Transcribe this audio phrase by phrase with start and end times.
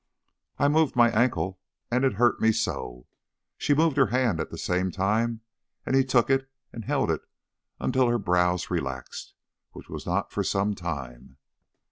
[0.57, 1.59] "I moved my ankle
[1.91, 3.05] and it hurt me so!"
[3.55, 5.41] She moved her hand at the same time,
[5.85, 7.21] and he took it, and held it
[7.79, 9.35] until her brows relaxed,
[9.73, 11.37] which was not for some time.